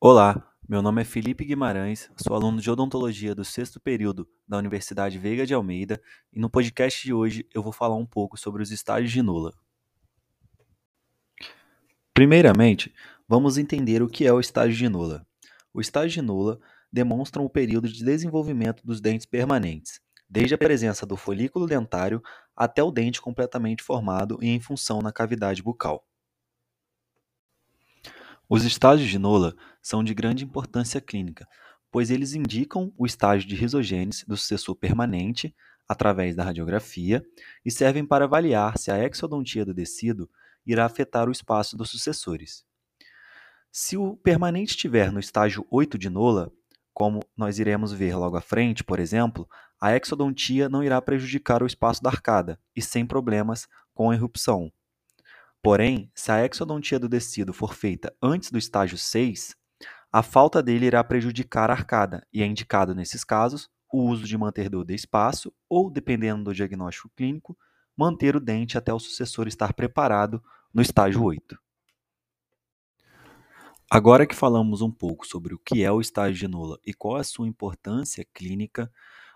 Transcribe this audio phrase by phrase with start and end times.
[0.00, 5.18] Olá, meu nome é Felipe Guimarães, sou aluno de odontologia do sexto período da Universidade
[5.18, 6.00] Veiga de Almeida
[6.32, 9.52] e no podcast de hoje eu vou falar um pouco sobre os estágios de Nula.
[12.14, 12.94] Primeiramente,
[13.28, 15.26] vamos entender o que é o estágio de Nula.
[15.74, 16.58] O estágio de Nula
[16.90, 20.00] demonstra o período de desenvolvimento dos dentes permanentes,
[20.32, 22.22] desde a presença do folículo dentário
[22.56, 26.08] até o dente completamente formado e em função na cavidade bucal.
[28.48, 31.46] Os estágios de Nola são de grande importância clínica,
[31.90, 35.54] pois eles indicam o estágio de risogênese do sucessor permanente
[35.86, 37.22] através da radiografia
[37.62, 40.30] e servem para avaliar se a exodontia do tecido
[40.64, 42.64] irá afetar o espaço dos sucessores.
[43.70, 46.50] Se o permanente estiver no estágio 8 de Nola,
[46.94, 49.46] como nós iremos ver logo à frente, por exemplo,
[49.82, 54.72] a exodontia não irá prejudicar o espaço da arcada e sem problemas com a erupção.
[55.60, 59.56] Porém, se a exodontia do tecido for feita antes do estágio 6,
[60.12, 64.38] a falta dele irá prejudicar a arcada e é indicado nesses casos o uso de
[64.38, 67.58] manter-dor de espaço ou, dependendo do diagnóstico clínico,
[67.96, 70.40] manter o dente até o sucessor estar preparado
[70.72, 71.58] no estágio 8.
[73.90, 77.18] Agora que falamos um pouco sobre o que é o estágio de Nula e qual
[77.18, 78.88] é a sua importância clínica,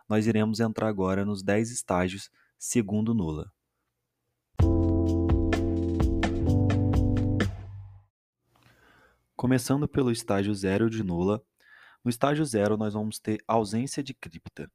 [0.08, 3.52] nós iremos entrar agora nos 10 estágios segundo Nula.
[9.34, 11.42] Começando pelo estágio zero de Nula,
[12.02, 14.70] no estágio zero nós vamos ter ausência de cripta.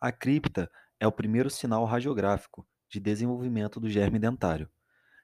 [0.00, 4.68] A cripta é o primeiro sinal radiográfico de desenvolvimento do germe dentário.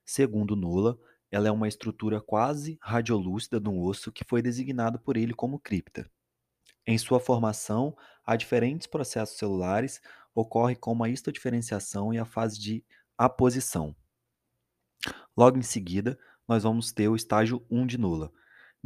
[0.05, 0.97] Segundo Nula,
[1.31, 6.09] ela é uma estrutura quase radiolúcida do osso que foi designado por ele como cripta.
[6.87, 10.01] Em sua formação, há diferentes processos celulares,
[10.35, 12.85] ocorre como a histodiferenciação e a fase de
[13.19, 13.95] aposição.
[15.37, 18.33] Logo em seguida, nós vamos ter o estágio 1 de Nula,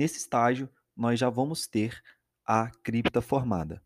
[0.00, 0.66] Nesse estágio,
[0.96, 2.02] nós já vamos ter
[2.46, 3.82] a cripta formada.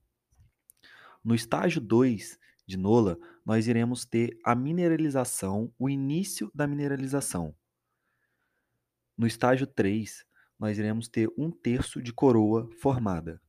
[1.25, 7.53] No estágio 2 de Nola, nós iremos ter a mineralização, o início da mineralização.
[9.19, 10.25] No estágio 3,
[10.57, 13.43] nós iremos ter um terço de coroa formada.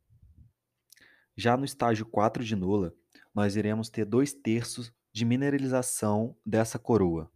[1.37, 2.93] Já no estágio 4 de Nola,
[3.33, 7.29] nós iremos ter dois terços de mineralização dessa coroa.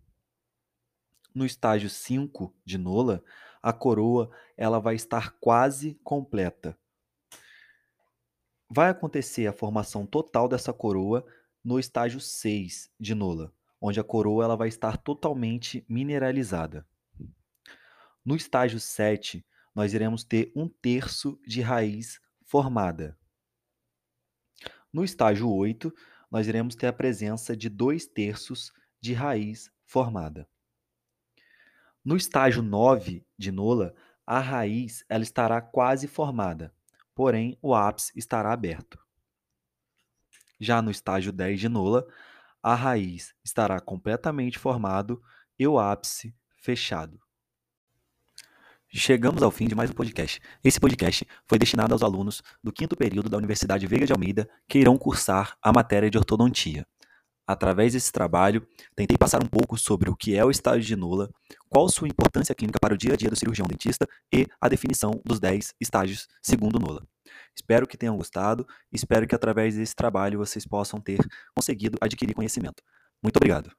[1.36, 3.22] No estágio 5 de Nola,
[3.62, 6.78] a coroa ela vai estar quase completa.
[8.70, 11.26] Vai acontecer a formação total dessa coroa
[11.64, 16.88] no estágio 6 de Nola, onde a coroa ela vai estar totalmente mineralizada.
[18.24, 19.46] No estágio 7,
[19.76, 23.18] nós iremos ter um terço de raiz formada.
[24.92, 25.94] No estágio 8,
[26.32, 30.48] nós iremos ter a presença de dois terços de raiz formada.
[32.04, 33.94] No estágio 9 de Nola,
[34.26, 36.74] a raiz ela estará quase formada,
[37.14, 39.00] porém o ápice estará aberto.
[40.60, 42.08] Já no estágio 10 de Nola,
[42.62, 45.22] a raiz estará completamente formado
[45.58, 47.22] e o ápice fechado.
[48.92, 50.42] Chegamos ao fim de mais um podcast.
[50.64, 54.80] Esse podcast foi destinado aos alunos do quinto período da Universidade Veiga de Almeida que
[54.80, 56.88] irão cursar a matéria de ortodontia.
[57.46, 61.30] Através desse trabalho, tentei passar um pouco sobre o que é o estágio de Nula,
[61.70, 65.22] qual sua importância clínica para o dia a dia do cirurgião dentista e a definição
[65.24, 67.06] dos 10 estágios segundo Nula.
[67.56, 71.20] Espero que tenham gostado, espero que através desse trabalho vocês possam ter
[71.56, 72.82] conseguido adquirir conhecimento.
[73.22, 73.72] Muito obrigado.